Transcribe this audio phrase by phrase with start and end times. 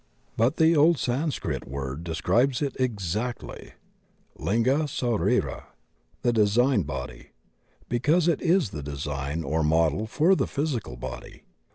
[0.35, 3.73] But the old Sanscrit word de scribes it exactly—
[4.35, 5.65] Linga Sarira,
[6.23, 7.27] the design body—
[7.87, 11.43] because it is the design or model for the physical body.